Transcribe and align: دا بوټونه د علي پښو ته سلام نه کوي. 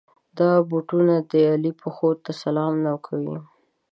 دا 0.37 0.51
بوټونه 0.69 1.15
د 1.31 1.33
علي 1.51 1.71
پښو 1.81 2.09
ته 2.23 2.31
سلام 2.43 2.73
نه 2.85 2.93
کوي. 3.05 3.37